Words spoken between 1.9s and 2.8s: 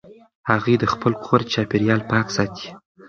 پاک ساتي.